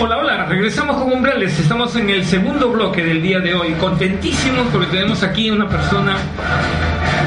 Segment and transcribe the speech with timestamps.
[0.00, 1.58] Hola, hola, regresamos con Umbrales.
[1.58, 3.72] Estamos en el segundo bloque del día de hoy.
[3.72, 6.16] Contentísimos porque tenemos aquí una persona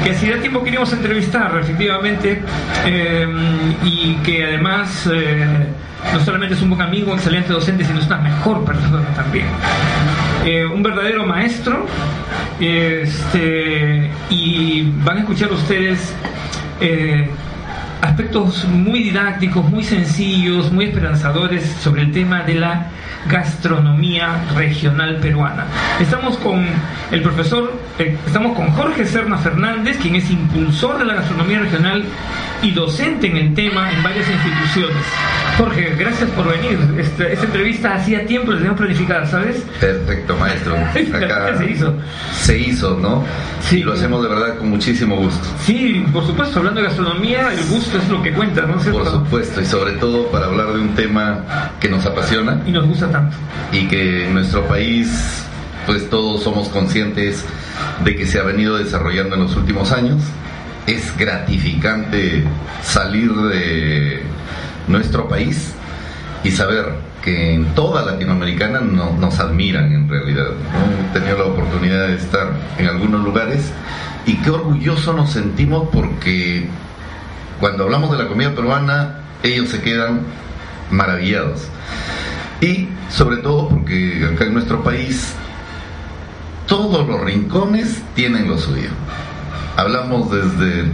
[0.02, 2.42] que hacía tiempo queríamos entrevistar, efectivamente,
[2.86, 3.26] eh,
[3.84, 5.66] y que además eh,
[6.12, 9.46] no solamente es un buen amigo, excelente docente, sino es una mejor persona también.
[10.44, 11.86] Eh, un verdadero maestro,
[12.58, 16.12] este, y van a escuchar ustedes
[18.02, 22.88] aspectos muy didácticos, muy sencillos, muy esperanzadores sobre el tema de la
[23.28, 25.66] gastronomía regional peruana.
[26.00, 26.66] Estamos con
[27.12, 32.04] el profesor, eh, estamos con Jorge Serna Fernández, quien es impulsor de la gastronomía regional
[32.62, 35.04] y docente en el tema en varias instituciones.
[35.58, 36.78] Jorge, gracias por venir.
[36.98, 39.64] Esta, esta entrevista hacía tiempo, la teníamos planificada, ¿sabes?
[39.78, 40.76] Perfecto, maestro.
[41.16, 41.94] Acá se hizo.
[42.32, 43.24] Se hizo, ¿no?
[43.60, 43.78] Sí.
[43.78, 45.46] Y lo hacemos de verdad con muchísimo gusto.
[45.60, 48.76] Sí, por supuesto, hablando de gastronomía, el gusto es lo que cuenta, ¿no?
[48.78, 51.44] Por supuesto, y sobre todo para hablar de un tema
[51.80, 52.60] que nos apasiona.
[52.66, 53.36] Y nos gusta tanto.
[53.72, 55.44] Y que en nuestro país,
[55.86, 57.44] pues todos somos conscientes
[58.04, 60.20] de que se ha venido desarrollando en los últimos años
[60.86, 62.44] es gratificante
[62.82, 64.22] salir de
[64.88, 65.72] nuestro país
[66.42, 66.86] y saber
[67.22, 70.48] que en toda Latinoamericana nos admiran en realidad.
[70.48, 73.70] Hemos tenido la oportunidad de estar en algunos lugares
[74.26, 76.66] y qué orgulloso nos sentimos porque
[77.62, 80.22] cuando hablamos de la comida peruana ellos se quedan
[80.90, 81.68] maravillados.
[82.60, 85.32] Y sobre todo porque acá en nuestro país
[86.66, 88.88] todos los rincones tienen lo suyo.
[89.76, 90.86] Hablamos desde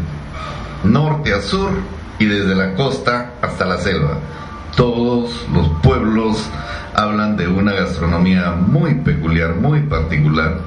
[0.84, 1.70] norte a sur
[2.18, 4.18] y desde la costa hasta la selva.
[4.76, 6.50] Todos los pueblos
[6.94, 10.58] hablan de una gastronomía muy peculiar, muy particular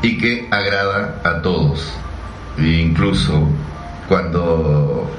[0.00, 1.92] y que agrada a todos.
[2.56, 3.48] E incluso
[4.08, 5.10] cuando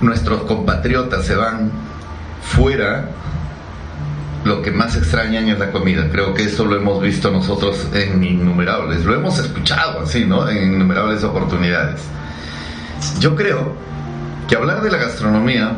[0.00, 1.70] nuestros compatriotas se van
[2.42, 3.10] fuera
[4.44, 6.08] lo que más extrañan es la comida.
[6.10, 10.48] Creo que eso lo hemos visto nosotros en innumerables, lo hemos escuchado así, ¿no?
[10.48, 12.00] En innumerables oportunidades.
[13.18, 13.74] Yo creo
[14.48, 15.76] que hablar de la gastronomía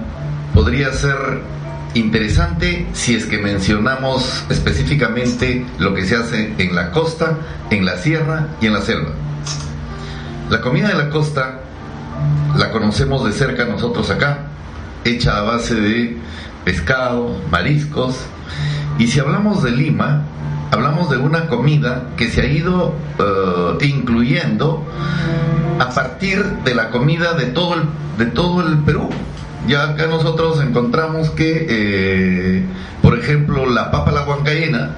[0.53, 1.17] podría ser
[1.95, 7.39] interesante si es que mencionamos específicamente lo que se hace en la costa,
[7.71, 9.11] en la sierra y en la selva.
[10.51, 11.61] La comida de la costa
[12.57, 14.47] la conocemos de cerca nosotros acá,
[15.05, 16.17] hecha a base de
[16.65, 18.17] pescado, mariscos,
[18.99, 20.25] y si hablamos de Lima,
[20.71, 24.85] hablamos de una comida que se ha ido eh, incluyendo
[25.79, 27.83] a partir de la comida de todo el,
[28.19, 29.09] de todo el Perú.
[29.67, 32.65] Ya acá nosotros encontramos que, eh,
[33.03, 34.91] por ejemplo, la papa la huancaína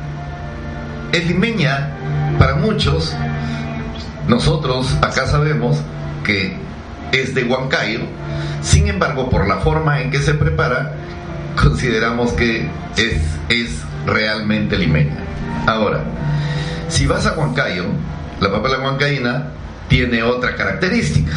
[1.12, 1.90] es limeña
[2.38, 3.14] para muchos.
[4.28, 5.78] Nosotros acá sabemos
[6.24, 6.56] que
[7.12, 8.00] es de Huancayo,
[8.62, 10.94] sin embargo, por la forma en que se prepara,
[11.60, 15.16] consideramos que es, es realmente limeña.
[15.66, 16.02] Ahora,
[16.88, 17.86] si vas a Huancayo,
[18.40, 19.48] la papa de la huancaína
[19.88, 21.32] tiene otra característica.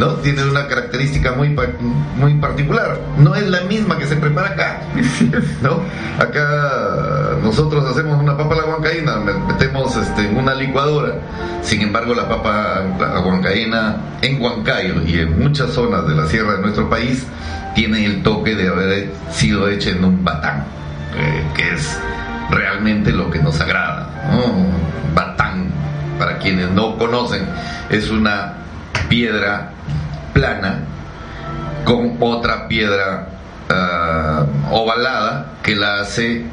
[0.00, 0.14] ¿No?
[0.14, 1.54] Tiene una característica muy,
[2.16, 2.98] muy particular.
[3.18, 4.80] No es la misma que se prepara acá,
[5.62, 5.82] ¿no?
[6.18, 9.16] Acá nosotros hacemos una papa a la huancaína,
[9.46, 11.16] metemos este, en una licuadora.
[11.62, 16.54] Sin embargo, la papa la huancaína en Huancayo y en muchas zonas de la sierra
[16.54, 17.26] de nuestro país
[17.74, 20.64] tiene el toque de haber sido hecha en un batán,
[21.54, 21.98] que es
[22.50, 24.08] realmente lo que nos agrada.
[25.14, 25.66] Batán,
[26.18, 27.46] para quienes no conocen,
[27.90, 28.54] es una
[29.10, 29.72] piedra
[30.32, 30.80] plana
[31.84, 33.28] con otra piedra
[33.68, 36.44] ah, ovalada que la hace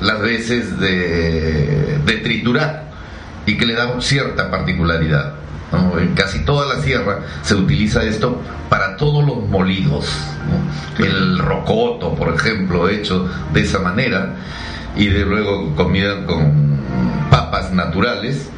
[0.00, 2.84] las veces de, de triturar
[3.46, 5.34] y que le da cierta particularidad.
[5.98, 10.06] En casi toda la sierra se utiliza esto para todos los molidos.
[10.98, 14.34] El rocoto, por ejemplo, hecho de esa manera,
[14.96, 16.78] y de luego comida con
[17.30, 18.48] papas naturales,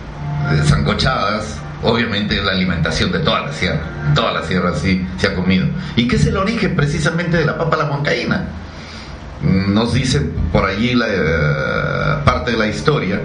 [0.66, 3.81] sancochadas, obviamente la alimentación de toda la sierra,
[4.15, 5.67] toda la sierra sí se ha comido.
[5.97, 8.49] ¿Y qué es el origen precisamente de la papa la huancaína?
[9.43, 10.21] Nos dice
[10.53, 13.21] por allí la parte de la historia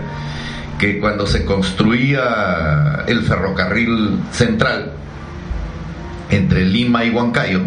[0.78, 4.92] que cuando se construía el ferrocarril central
[6.30, 7.62] entre Lima y Huancayo,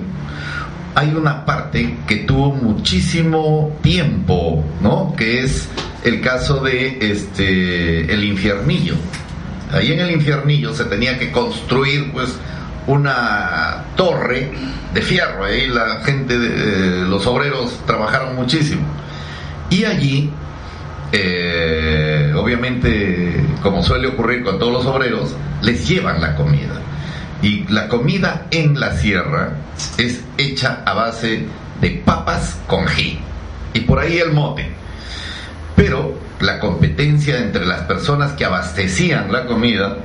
[0.94, 5.14] hay una parte que tuvo muchísimo tiempo, ¿no?
[5.16, 5.68] Que es
[6.04, 8.94] el caso de este el infiernillo.
[9.74, 12.36] Ahí en el infiernillo se tenía que construir pues
[12.86, 14.50] una torre
[14.92, 18.82] de fierro, ahí la gente, de, los obreros trabajaron muchísimo.
[19.70, 20.30] Y allí
[21.16, 25.32] eh, obviamente, como suele ocurrir con todos los obreros,
[25.62, 26.80] les llevan la comida.
[27.40, 29.52] Y la comida en la sierra
[29.96, 31.46] es hecha a base
[31.80, 33.20] de papas con ji.
[33.74, 34.68] Y por ahí el mote.
[36.44, 39.96] La competencia entre las personas que abastecían la comida,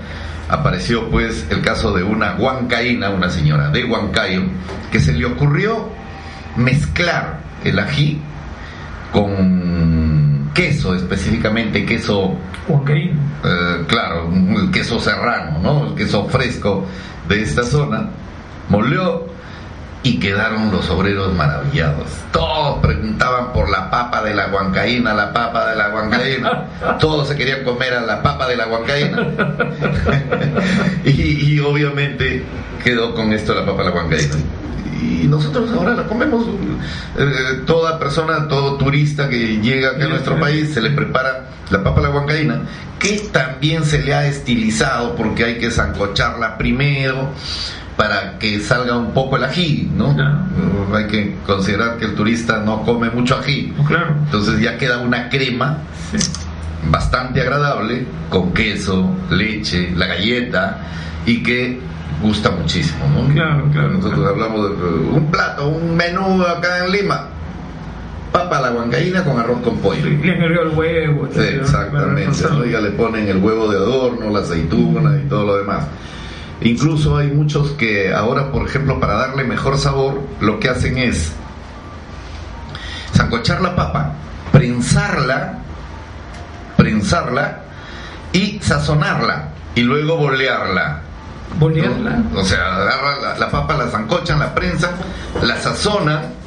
[0.48, 4.44] apareció pues el caso de una huancaína, una señora de Huancayo,
[4.90, 5.90] que se le ocurrió
[6.56, 8.22] mezclar el ají
[9.12, 12.38] con queso, específicamente queso
[12.70, 13.20] Huancaíno.
[13.44, 15.88] eh, claro, el queso serrano, ¿no?
[15.90, 16.86] El queso fresco
[17.28, 18.10] de esta zona,
[18.70, 19.29] molió
[20.04, 22.08] y quedaron los obreros maravillados.
[22.32, 26.98] Todos preguntaban por la papa de la huancaína, la papa de la huancaína.
[27.00, 29.28] Todos se querían comer a la papa de la huancaína.
[31.04, 32.44] y, y obviamente
[32.84, 34.36] quedó con esto la papa de la huancaína.
[35.02, 36.46] Y nosotros ahora la comemos.
[37.18, 41.84] Eh, toda persona, todo turista que llega acá a nuestro país se le prepara la
[41.84, 42.62] papa a la huancaína,
[43.00, 47.30] que también se le ha estilizado porque hay que zancocharla primero
[48.00, 50.16] para que salga un poco el ají, ¿no?
[50.16, 50.38] Claro.
[50.96, 53.74] Hay que considerar que el turista no come mucho ají.
[53.86, 54.16] Claro.
[54.24, 55.80] Entonces ya queda una crema
[56.10, 56.18] Sí.
[56.90, 60.78] bastante agradable con queso, leche, la galleta
[61.26, 61.78] y que
[62.22, 63.00] gusta muchísimo.
[63.14, 63.34] ¿no?
[63.34, 64.34] Claro, claro, Nosotros claro.
[64.34, 64.86] hablamos de
[65.18, 67.28] un plato, un menú acá en Lima.
[68.32, 70.06] Papa la huancaína con arroz con pollo.
[70.06, 71.28] Le agregado el huevo.
[71.34, 72.32] Sí, exactamente.
[72.72, 75.84] Ya le ponen el huevo de adorno, la aceituna y todo lo demás.
[76.62, 81.32] Incluso hay muchos que ahora, por ejemplo, para darle mejor sabor, lo que hacen es
[83.14, 84.14] zancochar la papa,
[84.52, 85.60] prensarla,
[86.76, 87.62] prensarla
[88.34, 91.02] y sazonarla y luego bolearla.
[91.58, 92.24] Bolearla.
[92.36, 94.92] O sea, agarra la, la papa, la zancochan, la prensa,
[95.42, 96.39] la sazonan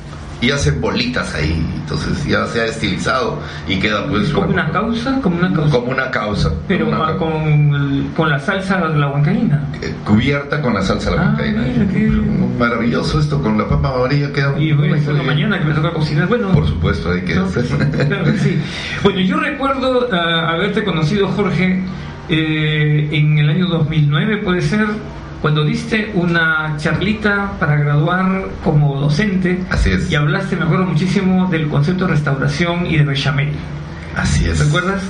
[0.43, 1.65] y hacen bolitas ahí.
[1.77, 5.71] Entonces ya se ha estilizado y queda pues Como una causa, como una causa.
[5.71, 6.53] como una causa.
[6.69, 9.63] Pero Una con, con la salsa de la huancaína.
[9.81, 11.63] eh, cubierta con la salsa de la Ah, huancaína.
[11.63, 12.59] mira, qué bien.
[12.59, 16.27] Maravilloso esto, con la papa amarilla queda Y bueno, mañana que me toca cocinar.
[16.29, 18.59] Bueno, Por supuesto, hay que claro sí.
[19.05, 21.83] Bueno, yo recuerdo ah, haberte conocido, Jorge,
[22.29, 24.87] eh, en el año 2009, puede ser,
[25.43, 30.11] cuando diste una charlita para graduar como docente Así es.
[30.11, 33.51] y hablaste, me acuerdo muchísimo, del concepto de restauración y de bechamel.
[34.17, 34.59] Así es.
[34.59, 35.03] ¿Te acuerdas?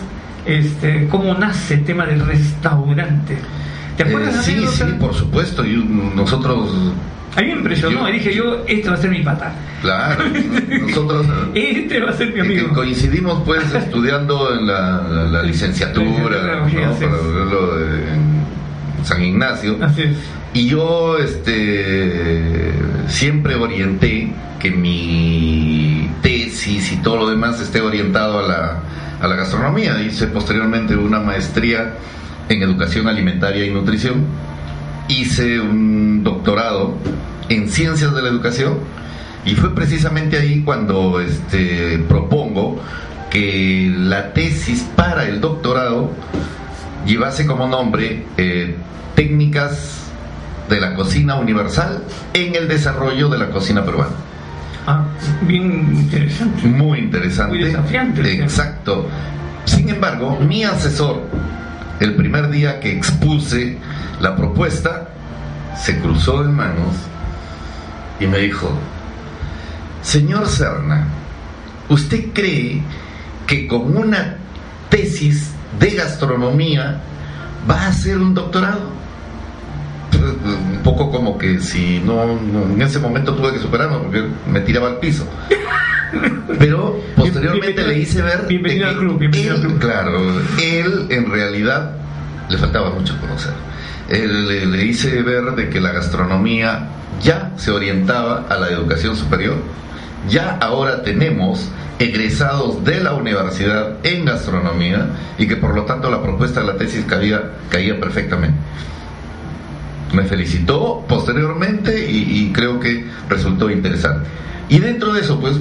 [0.47, 3.37] Este, ¿Cómo nace el tema del restaurante?
[3.97, 4.45] ¿Te Eh, acuerdas?
[4.45, 4.87] sí, anécdota?
[4.87, 5.65] sí, por supuesto.
[5.67, 5.77] Y
[6.17, 6.71] nosotros,
[7.37, 9.53] A mí me impresionó y dije yo, este va a ser mi pata.
[9.83, 10.25] claro,
[10.81, 12.69] nosotros Este va a ser mi que amigo.
[12.75, 16.07] coincidimos pues estudiando en la, la- la licenciatura,
[16.69, 17.05] sí, Para sí.
[17.05, 18.42] verlo en
[19.05, 19.79] San Ignacio.
[19.81, 20.17] Así es.
[20.55, 22.73] Y yo este,
[23.09, 28.83] siempre orienté que mi tesis y todo lo demás esté orientado a la,
[29.21, 30.01] a la gastronomía.
[30.03, 31.95] Hice posteriormente una maestría
[32.49, 34.27] en educación alimentaria y nutrición.
[35.09, 36.97] Hice un doctorado
[37.49, 38.79] en ciencias de la educación
[39.45, 42.81] y fue precisamente ahí cuando este, propongo
[43.31, 46.11] que la tesis para el doctorado
[47.07, 48.77] llevase como nombre eh,
[49.15, 50.03] técnicas
[50.69, 52.03] de la cocina universal
[52.33, 54.15] en el desarrollo de la cocina peruana.
[54.87, 55.05] Ah,
[55.43, 56.67] bien interesante.
[56.67, 57.57] Muy interesante.
[57.57, 58.43] Muy desafiante.
[58.43, 59.09] Exacto.
[59.65, 61.23] Sin embargo, mi asesor,
[62.01, 63.79] el primer día que expuse
[64.21, 65.09] la propuesta,
[65.77, 66.95] se cruzó de manos
[68.19, 68.71] y me dijo,
[70.03, 71.07] señor Serna,
[71.89, 72.83] ¿usted cree
[73.47, 74.37] que con una
[74.89, 76.97] tesis de gastronomía
[77.69, 79.03] va a hacer un doctorado?
[80.45, 84.61] un poco como que si no, no- en ese momento tuve que superarme porque me
[84.61, 85.27] tiraba al piso.
[86.59, 89.79] Pero posteriormente le hice ver bienvenido al club, bienvenido él, al club.
[89.81, 90.21] claro,
[90.63, 91.93] él en realidad
[92.49, 93.53] le faltaba mucho conocer.
[94.11, 96.89] Él, le, le hice ver de que la gastronomía
[97.23, 99.57] ya se orientaba a la educación superior.
[100.29, 106.23] Ya ahora tenemos egresados de la universidad en gastronomía y que por lo tanto la
[106.23, 108.59] propuesta de la tesis caía, caía perfectamente
[110.13, 114.29] me felicitó posteriormente y, y creo que resultó interesante.
[114.69, 115.57] Y dentro de eso, pues,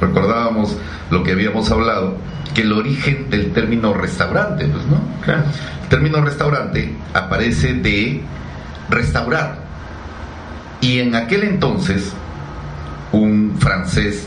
[0.00, 0.76] recordábamos
[1.10, 2.16] lo que habíamos hablado,
[2.54, 5.00] que el origen del término restaurante, pues, ¿no?
[5.24, 5.44] Claro.
[5.82, 8.22] El término restaurante aparece de
[8.88, 9.58] restaurar.
[10.80, 12.12] Y en aquel entonces,
[13.68, 14.26] francés,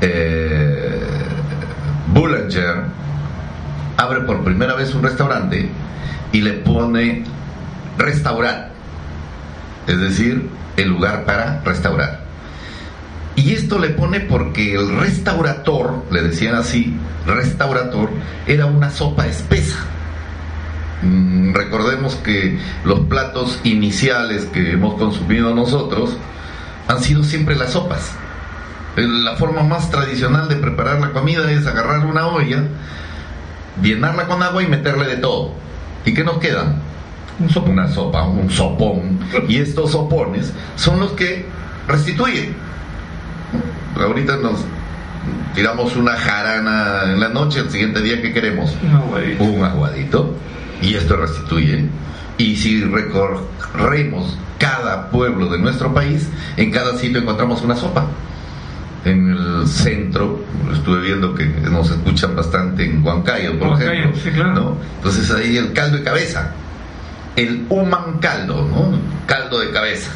[0.00, 1.02] eh,
[2.14, 2.84] Boulanger,
[3.98, 5.68] abre por primera vez un restaurante
[6.32, 7.24] y le pone
[7.98, 8.70] restaurar,
[9.86, 12.24] es decir, el lugar para restaurar.
[13.36, 18.08] Y esto le pone porque el restaurator, le decían así, restaurator,
[18.46, 19.76] era una sopa espesa.
[21.02, 26.16] Mm, Recordemos que los platos iniciales que hemos consumido nosotros
[26.88, 28.12] han sido siempre las sopas.
[28.96, 32.62] La forma más tradicional de preparar la comida es agarrar una olla,
[33.82, 35.52] llenarla con agua y meterle de todo.
[36.04, 36.76] ¿Y qué nos quedan?
[37.66, 39.18] Una sopa, un sopón.
[39.48, 41.44] Y estos sopones son los que
[41.88, 42.54] restituyen.
[43.96, 44.60] Ahorita nos
[45.54, 48.76] tiramos una jarana en la noche, el siguiente día, ¿qué queremos?
[48.80, 49.44] Un aguadito.
[49.44, 50.34] Un aguadito.
[50.80, 51.86] Y esto restituye.
[52.38, 58.06] Y si recorremos cada pueblo de nuestro país, en cada sitio encontramos una sopa
[59.04, 64.76] en el centro, estuve viendo que nos escuchan bastante en Huancayo, por ejemplo.
[64.96, 66.52] Entonces ahí el caldo de cabeza,
[67.36, 68.98] el human caldo, ¿no?
[69.26, 70.10] Caldo de cabeza,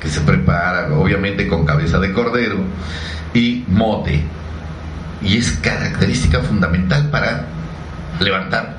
[0.00, 2.58] que se prepara obviamente con cabeza de cordero
[3.34, 4.22] y mote.
[5.20, 7.46] Y es característica fundamental para
[8.20, 8.76] levantar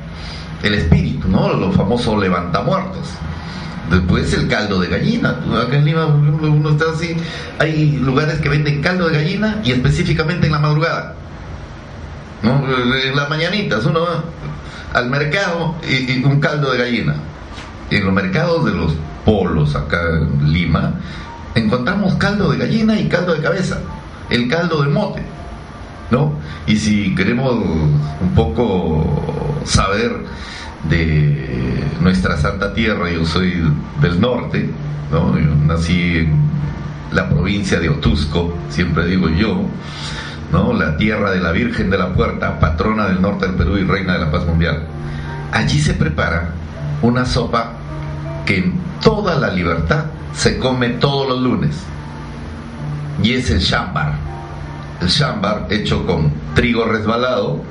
[0.63, 1.53] el espíritu, ¿no?
[1.53, 3.09] Lo famoso levantamuertos.
[3.89, 5.39] Después el caldo de gallina.
[5.61, 7.15] Acá en Lima, uno está así.
[7.57, 11.15] Hay lugares que venden caldo de gallina y específicamente en la madrugada.
[12.43, 14.23] En las mañanitas uno va
[14.93, 17.15] al mercado y, un caldo de gallina.
[17.89, 18.93] en los mercados de los
[19.25, 20.93] polos acá en Lima
[21.55, 23.79] encontramos caldo de gallina y caldo de cabeza.
[24.29, 25.21] El caldo de mote.
[26.11, 26.33] ¿no?
[26.65, 30.11] Y si queremos un poco saber
[30.87, 33.61] de nuestra santa tierra, yo soy
[34.01, 34.69] del norte,
[35.11, 35.35] ¿no?
[35.65, 36.49] nací en
[37.11, 39.61] la provincia de Otusco, siempre digo yo,
[40.51, 40.73] ¿no?
[40.73, 44.13] la tierra de la Virgen de la Puerta, patrona del norte del Perú y reina
[44.13, 44.87] de la paz mundial.
[45.51, 46.51] Allí se prepara
[47.01, 47.73] una sopa
[48.45, 51.75] que en toda la libertad se come todos los lunes,
[53.21, 54.13] y es el chambar.
[55.01, 57.61] El chambar hecho con trigo resbalado,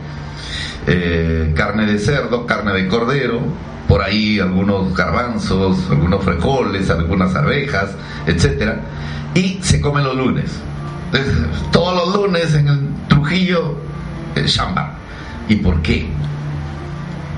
[0.90, 3.40] eh, carne de cerdo, carne de cordero,
[3.86, 7.90] por ahí algunos garbanzos, algunos frijoles, algunas arvejas,
[8.26, 8.80] etcétera,
[9.34, 10.50] y se come los lunes.
[11.72, 13.76] Todos los lunes en el Trujillo,
[14.34, 14.94] el chamba.
[15.48, 16.06] ¿Y por qué?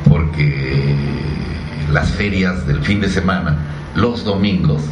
[0.09, 0.95] Porque
[1.93, 3.57] las ferias del fin de semana,
[3.97, 4.83] los domingos,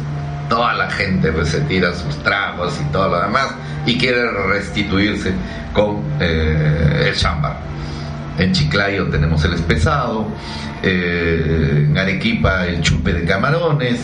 [0.49, 3.53] toda la gente pues, se tira sus tragos y todo lo demás
[3.85, 5.33] y quiere restituirse
[5.73, 7.57] con eh, el chamba.
[8.39, 10.25] En Chiclayo tenemos el espesado,
[10.81, 13.99] eh, en Arequipa el chupe de camarones,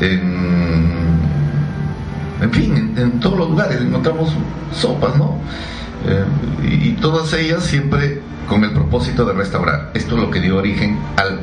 [0.00, 0.90] en,
[2.50, 4.32] fin, en, todos los lugares encontramos
[4.72, 5.38] sopas, ¿no?
[6.06, 6.24] Eh,
[6.62, 9.90] y, todas ellas siempre con el propósito de restaurar.
[9.92, 11.40] Esto es lo que dio origen al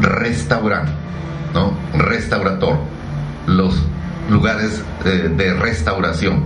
[0.00, 0.90] restaurante,
[1.54, 1.72] ¿no?
[1.96, 2.78] Restaurator,
[3.46, 3.80] los
[4.28, 6.42] lugares eh, de restauración,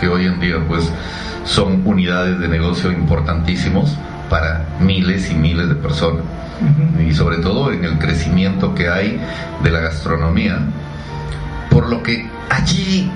[0.00, 0.90] que hoy en día pues
[1.44, 3.98] son unidades de negocio importantísimos
[4.32, 6.24] para miles y miles de personas.
[7.06, 9.20] Y sobre todo en el crecimiento que hay
[9.62, 10.58] de la gastronomía.
[11.68, 13.10] Por lo que allí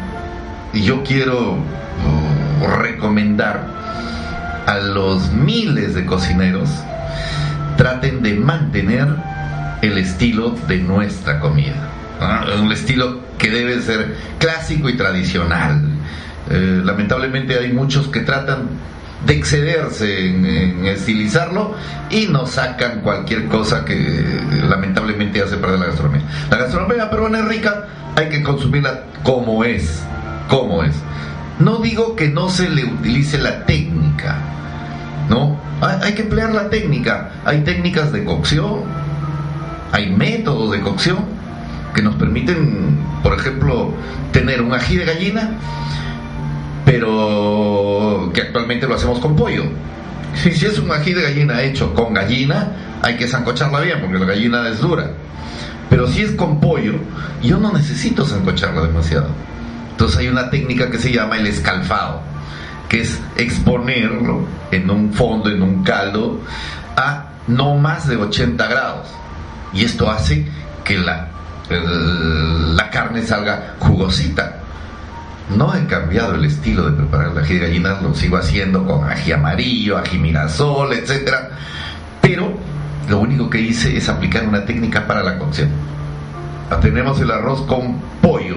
[0.74, 3.66] yo quiero uh, recomendar
[4.66, 6.68] a los miles de cocineros
[7.78, 9.08] traten de mantener
[9.80, 11.88] el estilo de nuestra comida.
[12.60, 15.82] Un estilo que debe ser clásico y tradicional.
[16.50, 18.68] Eh, lamentablemente hay muchos que tratan
[19.26, 21.74] de excederse en, estilizarlo
[22.10, 26.22] y nos sacan cualquier cosa que lamentablemente hace perder la gastronomía.
[26.50, 30.02] La gastronomía peruana es rica, hay que consumirla como es,
[30.48, 30.94] como es.
[31.58, 34.38] No digo que no se le utilice la técnica,
[35.28, 35.58] ¿no?
[35.80, 37.30] Hay, hay que emplear la técnica.
[37.44, 38.84] Hay técnicas de cocción,
[39.92, 41.18] hay métodos de cocción
[41.94, 43.92] que nos permiten, por ejemplo,
[44.32, 45.58] tener un ají de gallina
[46.86, 47.95] pero
[48.32, 49.64] que actualmente lo hacemos con pollo.
[50.34, 54.26] Si, es un ají de gallina hecho con gallina, hay que zancocharla bien, porque la
[54.26, 55.10] gallina es dura.
[55.88, 56.94] Pero si es con pollo,
[57.42, 59.28] yo no necesito zancocharla demasiado.
[59.92, 62.20] Entonces hay una técnica que se llama el escalfado,
[62.88, 66.40] que es exponerlo en un fondo, en un caldo,
[66.96, 69.08] a no más de 80 grados.
[69.72, 70.46] Y esto hace
[70.84, 71.28] que la,
[71.70, 74.60] la carne salga jugosita.
[75.54, 79.32] No he cambiado el estilo de preparar el ají de lo sigo haciendo con ají
[79.32, 81.32] amarillo, ají mirasol, etc.
[82.20, 82.52] Pero
[83.08, 85.70] lo único que hice es aplicar una técnica para la cocción.
[86.80, 88.56] Tenemos el arroz con pollo,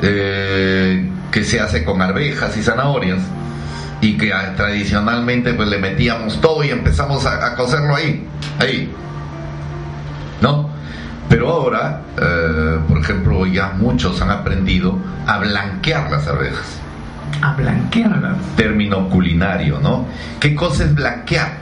[0.00, 3.18] eh, que se hace con arvejas y zanahorias,
[4.00, 8.24] y que ah, tradicionalmente pues le metíamos todo y empezamos a, a cocerlo ahí,
[8.60, 8.92] ahí.
[10.40, 10.75] ¿No?
[11.28, 16.78] Pero ahora, eh, por ejemplo, ya muchos han aprendido a blanquear las arvejas.
[17.42, 18.36] A blanquearlas.
[18.56, 20.06] Término culinario, ¿no?
[20.38, 21.58] ¿Qué cosa es blanquear?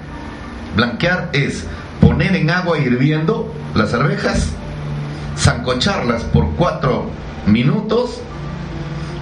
[0.76, 1.66] Blanquear es
[2.00, 4.50] poner en agua hirviendo las arvejas,
[5.38, 7.10] zancocharlas por cuatro
[7.46, 8.20] minutos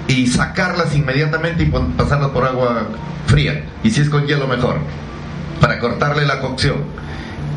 [0.09, 2.89] y sacarlas inmediatamente y pasarlas por agua
[3.27, 3.65] fría.
[3.83, 4.77] Y si es con hielo, mejor.
[5.61, 6.79] Para cortarle la cocción.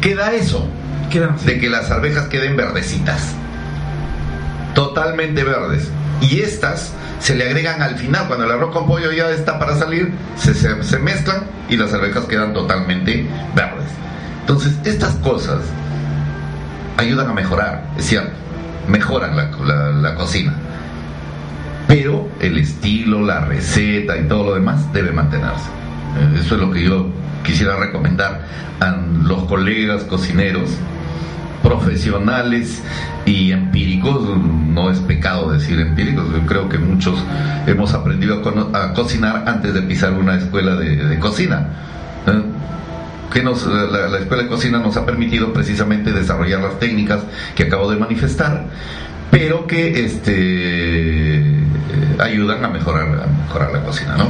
[0.02, 0.68] Queda eso.
[1.46, 3.34] De que las arvejas queden verdecitas.
[4.74, 5.90] Totalmente verdes.
[6.22, 9.76] Y estas se le agregan al final, cuando el arroz con pollo ya está para
[9.76, 13.88] salir, se, se, mezclan y las arvejas quedan totalmente verdes.
[14.42, 15.60] Entonces, estas cosas
[16.98, 18.34] ayudan a mejorar, es cierto,
[18.88, 20.54] mejoran la, cocina.
[21.88, 25.70] Pero el estilo, la receta y todo lo demás debe mantenerse.
[26.18, 27.10] Eh, eso es lo que yo
[27.44, 28.46] quisiera recomendar
[28.80, 28.92] a
[29.24, 30.70] los colegas cocineros
[31.66, 32.84] profesionales
[33.26, 37.18] y empíricos, no es pecado decir empíricos, yo creo que muchos
[37.66, 38.42] hemos aprendido
[38.74, 41.68] a, cocinar antes de pisar una escuela de, cocina.
[42.28, 42.44] ¿eh?
[43.34, 47.22] que nos, la, escuela de cocina nos ha permitido precisamente desarrollar las técnicas
[47.56, 48.64] que acabo de manifestar,
[49.32, 51.44] pero que este,
[52.20, 54.28] ayudan a mejorar, mejorar la cocina, ¿no?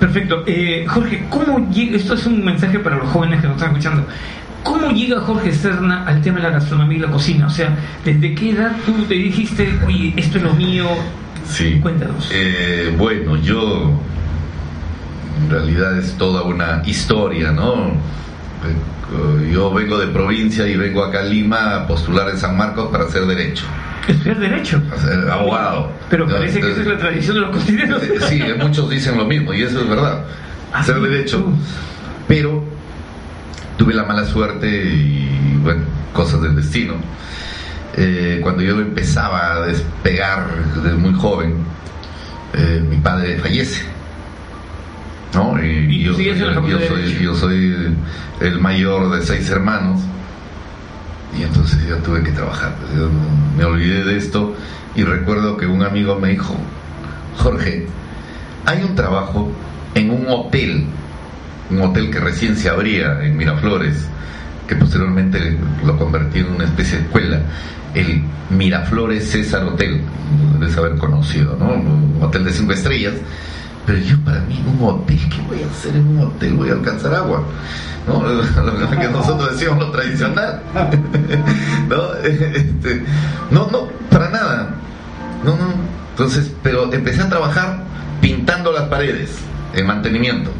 [0.00, 0.42] Perfecto.
[0.46, 1.96] Eh, Jorge, ¿cómo llega?
[1.96, 4.06] Esto es un mensaje para los jóvenes que nos están escuchando.
[4.62, 7.46] ¿Cómo llega Jorge Serna al tema de la gastronomía y la cocina?
[7.46, 10.86] O sea, ¿desde qué edad tú te dijiste, oye, esto es lo mío?
[11.48, 11.78] Sí.
[11.80, 12.30] Cuéntanos.
[12.32, 13.90] Eh, bueno, yo
[15.42, 17.88] en realidad es toda una historia, ¿no?
[17.88, 22.88] Eh, yo vengo de provincia y vengo acá a Lima a postular en San Marcos
[22.90, 23.64] para hacer derecho.
[24.06, 24.82] ¿Estudiar derecho?
[24.94, 25.92] A ser abogado.
[26.08, 28.02] Pero parece que esa es la tradición de los cocineros.
[28.02, 30.24] Eh, sí, muchos dicen lo mismo y eso es verdad.
[30.72, 31.44] Hacer ah, derecho.
[32.28, 32.64] Pero
[33.80, 36.96] tuve la mala suerte y, bueno, cosas del destino.
[37.96, 41.54] Eh, cuando yo empezaba a despegar desde muy joven,
[42.90, 43.84] mi padre fallece
[45.34, 45.62] ¿no?
[45.62, 46.14] Y, yo,
[47.34, 47.96] soy,
[48.40, 50.00] el mayor de seis hermanos
[51.38, 52.74] y entonces yo tuve que trabajar.
[52.94, 53.08] Yo
[53.56, 54.54] me olvidé de esto
[54.94, 56.54] y recuerdo que un amigo me dijo,
[57.38, 57.86] Jorge,
[58.66, 59.50] hay un trabajo
[59.94, 60.86] en un hotel,
[61.70, 64.06] un hotel que recién se abría en Miraflores,
[64.66, 67.40] que posteriormente lo convertí en una especie de escuela,
[67.94, 70.00] el Miraflores César Hotel,
[70.58, 71.72] debes haber conocido, ¿no?
[71.72, 73.14] Un hotel de cinco estrellas
[73.86, 76.54] pero yo para mí, un hotel, ¿qué voy a hacer en un hotel?
[76.54, 77.42] Voy a alcanzar agua.
[78.06, 78.22] ¿no?
[78.62, 80.62] Lo que nosotros decíamos lo tradicional.
[81.88, 82.14] ¿no?
[82.22, 83.02] Este,
[83.50, 84.74] no, no, para nada.
[85.44, 85.74] No, no.
[86.10, 87.82] Entonces, pero empecé a trabajar
[88.20, 89.30] pintando las paredes,
[89.74, 90.52] en mantenimiento.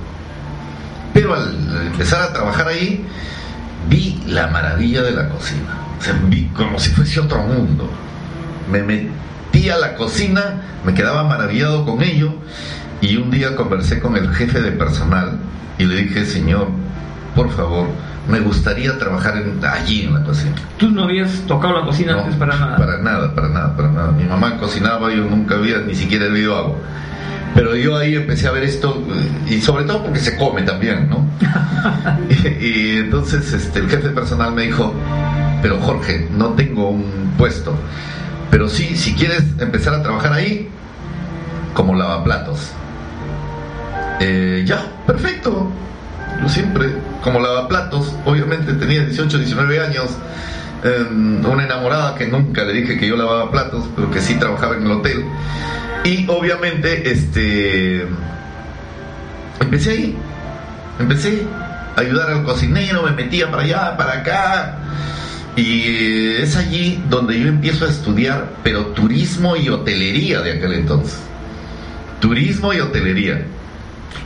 [1.20, 3.04] Pero al empezar a trabajar ahí,
[3.90, 5.76] vi la maravilla de la cocina.
[5.98, 7.90] O sea, vi como si fuese otro mundo.
[8.72, 12.33] Me metí a la cocina, me quedaba maravillado con ello
[13.02, 15.38] y un día conversé con el jefe de personal
[15.76, 16.68] y le dije, señor,
[17.35, 17.88] por favor,
[18.26, 19.35] me gustaría trabajar
[19.70, 20.54] allí en la cocina.
[20.78, 22.76] ¿Tú no habías tocado la cocina antes para nada?
[22.78, 24.12] Para nada, para nada, para nada.
[24.12, 26.76] Mi mamá cocinaba, yo nunca había ni siquiera bebido agua.
[27.54, 29.02] Pero yo ahí empecé a ver esto,
[29.48, 31.26] y sobre todo porque se come también, ¿no?
[32.60, 34.94] y, entonces este, el jefe personal me dijo,
[35.60, 37.74] pero Jorge, no tengo un puesto,
[38.50, 40.68] pero sí, si quieres empezar a trabajar ahí,
[41.74, 42.72] como lavaplatos.
[44.20, 45.70] Eh, ya, perfecto.
[46.42, 46.88] Yo siempre,
[47.22, 50.10] como lavaplatos, obviamente tenía 18, 19 años,
[50.84, 54.76] em, una enamorada que nunca le dije que yo lavaba platos, pero que sí trabajaba
[54.76, 55.24] en el hotel.
[56.04, 58.06] Y obviamente, este,
[59.60, 60.16] empecé ahí,
[60.98, 61.42] empecé
[61.96, 64.78] a ayudar al cocinero, me metía para allá, para acá.
[65.56, 71.18] Y es allí donde yo empiezo a estudiar, pero turismo y hotelería de aquel entonces.
[72.20, 73.44] Turismo y hotelería.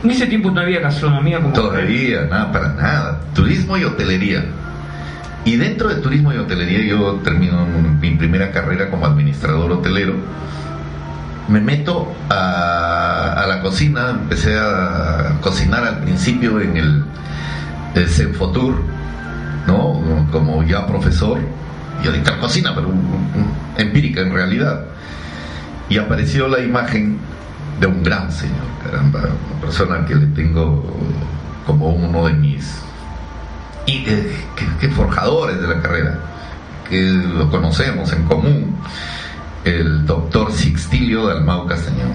[0.03, 3.21] En ese tiempo no había gastronomía como Todavía, nada, para nada.
[3.33, 4.45] Turismo y hotelería.
[5.45, 7.65] Y dentro de turismo y hotelería yo termino
[8.01, 10.15] mi primera carrera como administrador hotelero.
[11.47, 17.05] Me meto a, la cocina, empecé a cocinar al principio en el,
[18.09, 18.81] Senfotur,
[19.67, 20.27] ¿no?
[20.31, 21.39] Como ya profesor
[22.03, 22.89] y a dictar cocina, pero
[23.77, 24.85] empírica en realidad.
[25.87, 27.19] Y apareció la imagen
[27.79, 30.83] de un gran señor, caramba, una persona que le tengo
[31.65, 32.81] como uno de mis
[33.85, 36.19] y que, forjadores de la carrera,
[36.89, 38.75] que lo conocemos en común,
[39.65, 42.13] el doctor Sixtilio Dalmau Castañón.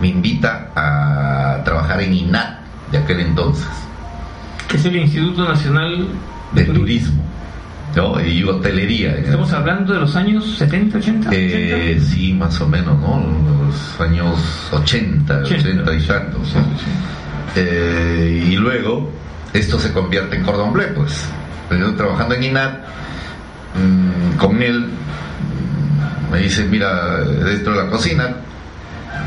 [0.00, 2.58] Me invita a trabajar en INAT
[2.90, 3.68] de aquel entonces.
[4.68, 6.08] Que es el Instituto Nacional
[6.52, 7.22] de, Turismo
[8.24, 9.16] y hotelería.
[9.16, 11.30] ¿Estamos hablando de los años 70, 80?
[11.32, 13.22] Eh, sí, más o menos, ¿no?
[13.66, 14.38] Los años
[14.72, 16.54] 80, 80, y tantos.
[17.56, 19.10] Eh, y luego
[19.52, 21.28] esto se convierte en cordón bleu, pues.
[21.70, 22.78] Yo trabajando en INAT,
[23.74, 24.88] mm, con él
[26.30, 28.36] me dice, mira, dentro de la cocina,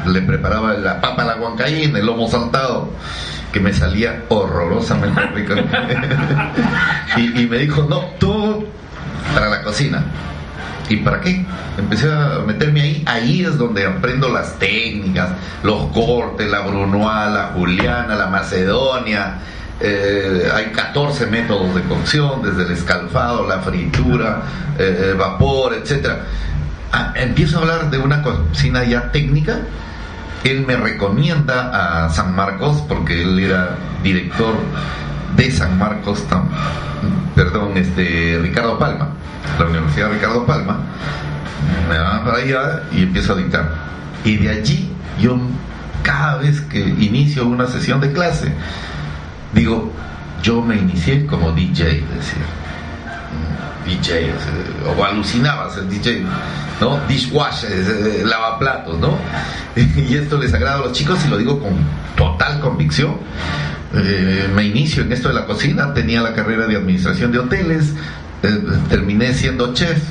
[0.08, 2.90] le preparaba la papa a la huancaína, el lomo saltado,
[3.52, 5.54] que me salía horrorosamente rico.
[7.18, 8.66] y, me dijo, no, tú
[9.34, 10.04] para la cocina.
[10.90, 11.46] ¿Y para qué?
[11.78, 13.04] Empecé a meterme ahí.
[13.06, 15.30] Ahí es donde aprendo las técnicas,
[15.64, 19.40] los cortes, la brunoise, la juliana, la macedonia.
[19.80, 24.44] Eh, hay 14 métodos de cocción, desde el escalfado, la fritura,
[24.78, 26.10] eh, el vapor, etc.
[26.94, 29.62] Ah, empiezo a hablar de una cocina ya técnica
[30.44, 34.56] él me recomienda a San Marcos porque él era director
[35.38, 36.24] de San Marcos,
[37.36, 39.10] perdón, este Ricardo Palma,
[39.58, 40.80] la Universidad Ricardo Palma,
[41.90, 43.70] me van para allá y empiezo a dictar.
[44.26, 45.38] Y de allí yo
[46.04, 48.52] cada vez que inicio una sesión de clase,
[49.54, 49.92] digo,
[50.42, 52.63] yo me inicié como DJ, decía.
[53.86, 54.32] DJ,
[54.98, 56.24] o alucinaba ser DJ,
[56.80, 57.00] ¿no?
[57.08, 59.18] Dishwasher, eh, lavaplatos, ¿no?
[59.76, 61.74] y esto les agrada a los chicos y lo digo con
[62.16, 63.18] total convicción.
[63.96, 67.94] Eh, me inicio en esto de la cocina, tenía la carrera de administración de hoteles,
[68.42, 70.02] eh, terminé siendo chef.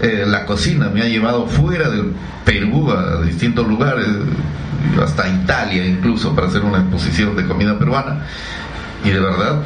[0.00, 4.06] la cocina me ha llevado fuera del Perú a distintos lugares,
[5.02, 8.24] hasta Italia incluso, para hacer una exposición de comida peruana.
[9.04, 9.60] Y de verdad,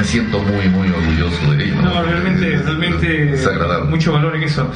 [0.00, 1.82] me siento muy, muy orgulloso de ello.
[1.82, 3.90] No, realmente, realmente es agradable.
[3.90, 4.66] mucho valor en eso.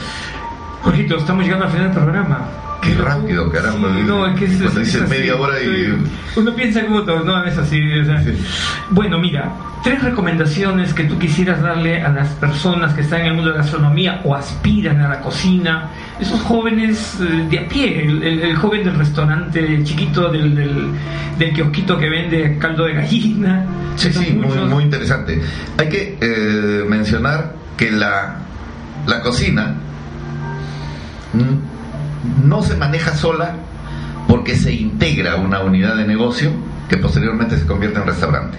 [0.82, 2.46] Jorgito, estamos llegando al final del programa.
[2.84, 3.88] Qué rápido, caramba.
[3.88, 5.94] no, es que es, Cuando dices media hora y...
[6.36, 7.80] Uno piensa como todo, no, es así.
[8.90, 13.34] Bueno, mira, tres recomendaciones que tú quisieras darle a las personas que están en el
[13.34, 18.02] mundo de la gastronomía o aspiran a la cocina, esos jóvenes eh, de a pie,
[18.04, 20.54] el, joven del restaurante chiquito, del,
[21.38, 23.64] del, kiosquito que vende caldo de gallina.
[23.96, 25.40] Sí, sí, muy, muy, interesante.
[25.78, 28.36] Hay que eh, mencionar que la,
[29.06, 29.74] la cocina
[32.44, 33.56] no se maneja sola
[34.28, 36.50] porque se integra una unidad de negocio
[36.88, 38.58] que posteriormente se convierte en restaurante.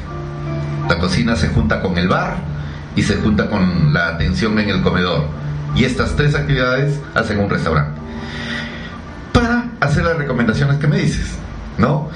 [0.90, 2.38] La cocina se junta con el bar
[2.96, 5.28] y se junta con la atención en el comedor.
[5.76, 8.00] Y estas tres actividades hacen un restaurante.
[9.34, 11.36] Para hacer las recomendaciones que me dices,
[11.78, 12.10] ¿no?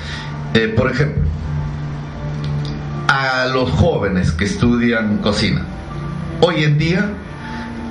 [0.53, 1.23] Eh, por ejemplo,
[3.07, 5.63] a los jóvenes que estudian cocina,
[6.41, 7.09] hoy en día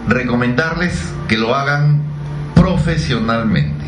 [0.08, 2.07] recomendarles que lo hagan
[2.68, 3.84] profesionalmente.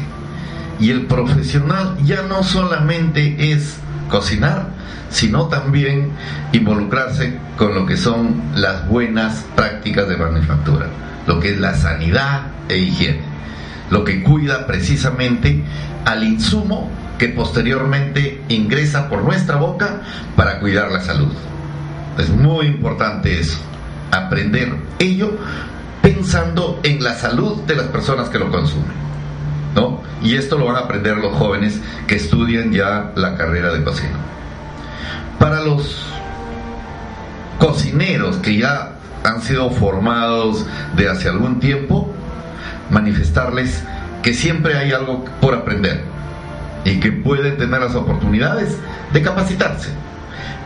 [0.79, 3.77] Y el profesional ya no solamente es
[4.09, 4.69] cocinar,
[5.11, 6.11] sino también
[6.53, 10.87] involucrarse con lo que son las buenas prácticas de manufactura,
[11.27, 13.21] lo que es la sanidad e higiene,
[13.91, 15.63] lo que cuida precisamente
[16.07, 20.01] al insumo que posteriormente ingresa por nuestra boca
[20.37, 21.33] para cuidar la salud.
[22.17, 23.59] Es muy importante eso,
[24.11, 25.37] aprender ello
[26.15, 28.93] pensando en la salud de las personas que lo consumen.
[29.75, 30.01] ¿no?
[30.23, 34.17] Y esto lo van a aprender los jóvenes que estudian ya la carrera de cocina.
[35.39, 36.05] Para los
[37.59, 38.93] cocineros que ya
[39.23, 42.13] han sido formados de hace algún tiempo,
[42.91, 43.85] manifestarles
[44.23, 46.03] que siempre hay algo por aprender
[46.85, 48.77] y que pueden tener las oportunidades
[49.13, 49.91] de capacitarse.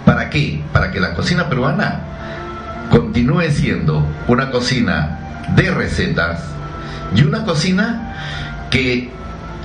[0.06, 0.62] ¿Para qué?
[0.72, 2.00] Para que la cocina peruana
[2.90, 5.23] continúe siendo una cocina
[5.56, 6.42] de recetas
[7.14, 9.10] y una cocina que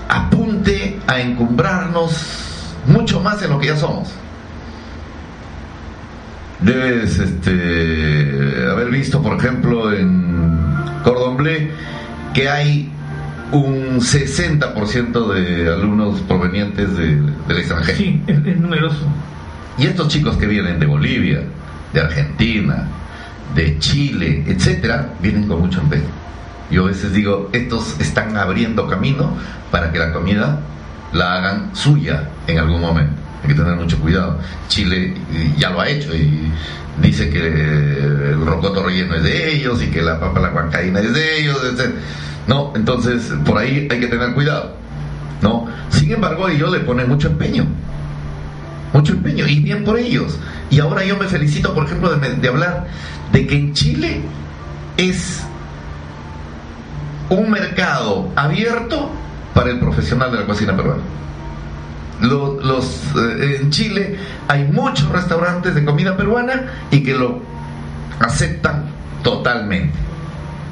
[0.07, 4.09] apunte a encumbrarnos mucho más en lo que ya somos.
[6.59, 10.67] Debes este, haber visto, por ejemplo, en
[11.03, 11.69] Cordon Bleu
[12.33, 12.91] que hay
[13.51, 17.97] un 60% de alumnos provenientes de, del extranjero.
[17.97, 19.07] Sí, es numeroso.
[19.77, 21.41] Y estos chicos que vienen de Bolivia,
[21.93, 22.85] de Argentina,
[23.55, 26.09] de Chile, etcétera, vienen con mucho empeño.
[26.71, 29.35] Yo a veces digo, estos están abriendo camino
[29.71, 30.59] para que la comida
[31.13, 33.13] la hagan suya en algún momento.
[33.41, 34.37] Hay que tener mucho cuidado.
[34.67, 35.15] Chile
[35.57, 36.51] ya lo ha hecho y
[37.01, 41.13] dice que el rocoto relleno es de ellos y que la papa la guancaína es
[41.13, 41.95] de ellos, etc.
[42.47, 44.79] No, entonces por ahí hay que tener cuidado.
[45.41, 45.67] ¿no?
[45.89, 47.65] Sin embargo, ellos le ponen mucho empeño.
[48.93, 50.37] Mucho empeño y bien por ellos.
[50.69, 52.87] Y ahora yo me felicito, por ejemplo, de, hablar
[53.31, 54.21] de que en Chile
[54.97, 55.43] es
[57.29, 59.11] un mercado abierto
[59.53, 61.03] para el profesional de la cocina peruana.
[62.21, 67.41] Los, eh, en Chile hay muchos restaurantes de comida peruana y que lo
[68.19, 68.85] aceptan
[69.23, 69.97] totalmente.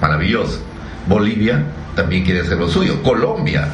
[0.02, 0.62] Maravilloso.
[1.08, 1.64] Bolivia
[1.96, 3.02] también quiere hacer lo suyo.
[3.02, 3.70] Colombia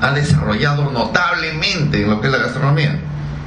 [0.00, 2.98] ha desarrollado notablemente en lo que es la gastronomía.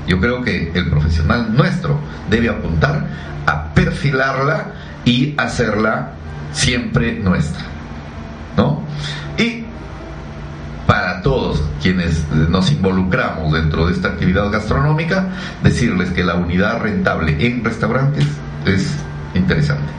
[0.08, 3.08] Yo creo que el profesional nuestro debe apuntar
[3.46, 4.74] a perfilarla
[5.06, 6.12] y hacerla
[6.54, 7.64] siempre nuestra.
[8.58, 8.84] ¿No?
[9.38, 9.66] Y
[10.86, 15.30] para todos quienes nos involucramos dentro de esta actividad gastronómica,
[15.64, 18.26] decirles que la unidad rentable en restaurantes
[18.66, 18.94] es
[19.34, 19.92] interesante.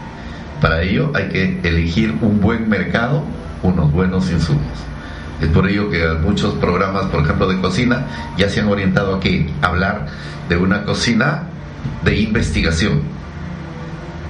[0.60, 3.24] Para ello hay que elegir un buen mercado,
[3.62, 4.62] unos buenos insumos.
[5.42, 8.06] Es por ello que muchos programas, por ejemplo, de cocina,
[8.38, 10.06] ya se han orientado a que hablar
[10.48, 11.48] de una cocina
[12.04, 13.02] de investigación.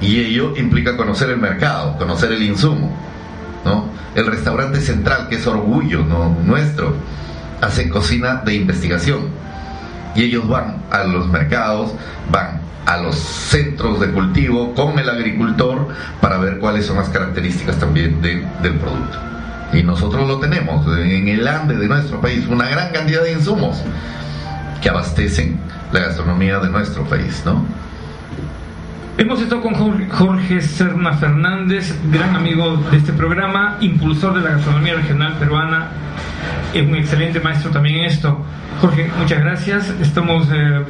[0.00, 2.96] Y ello implica conocer el mercado, conocer el insumo.
[3.62, 3.90] ¿no?
[4.14, 6.34] El restaurante central, que es orgullo ¿no?
[6.44, 6.94] nuestro,
[7.60, 9.28] hace cocina de investigación.
[10.14, 11.92] Y ellos van a los mercados,
[12.30, 15.88] van a los centros de cultivo con el agricultor
[16.22, 19.18] para ver cuáles son las características también del producto.
[19.72, 23.82] Y nosotros lo tenemos en el ANDE de nuestro país, una gran cantidad de insumos
[24.82, 25.58] que abastecen
[25.92, 27.64] la gastronomía de nuestro país, ¿no?
[29.18, 29.74] Hemos estado con
[30.08, 35.88] Jorge Serna Fernández, gran amigo de este programa, impulsor de la gastronomía regional peruana,
[36.74, 38.38] es un excelente maestro también en esto.
[38.80, 39.94] Jorge, muchas gracias.
[40.00, 40.82] Estamos eh,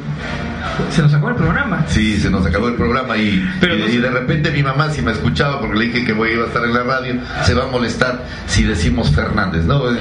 [0.91, 1.85] se nos acabó el programa.
[1.89, 5.61] Sí, se nos acabó el programa y, y, de repente mi mamá, si me escuchaba,
[5.61, 8.65] porque le dije que voy a estar en la radio, se va a molestar si
[8.65, 9.89] decimos Fernández, ¿no?
[9.91, 9.99] Es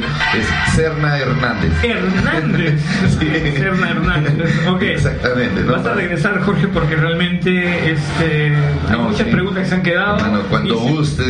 [0.75, 1.71] Serna Hernández.
[1.83, 2.81] Hernández.
[3.19, 3.27] sí.
[3.57, 4.67] Serna Hernández.
[4.67, 4.81] Ok.
[4.83, 5.61] Exactamente.
[5.61, 5.73] ¿no?
[5.73, 8.55] Vas a regresar, Jorge, porque realmente este,
[8.89, 10.17] hay muchas preguntas que se han quedado.
[10.17, 11.23] Bueno, cuando guste,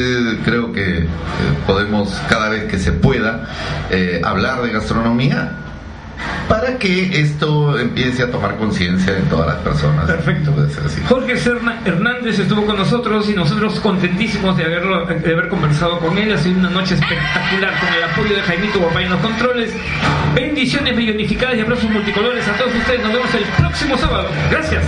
[0.44, 1.06] creo que
[1.68, 3.48] podemos, cada vez que se pueda,
[3.90, 5.54] eh, hablar de gastronomía
[6.48, 10.06] para que esto empiece a tomar conciencia en todas las personas.
[10.06, 10.54] Perfecto.
[11.08, 16.18] Jorge Serna Hernández estuvo con nosotros y nosotros contentísimos de, haberlo, de haber conversado con
[16.18, 16.34] él.
[16.34, 19.74] Ha sido una noche espectacular con el apoyo de Jaimito Guapay en los controles.
[20.36, 23.02] Bendiciones millonificadas y aplausos multicolores a todos ustedes.
[23.02, 24.30] Nos vemos el próximo sábado.
[24.50, 24.84] Gracias.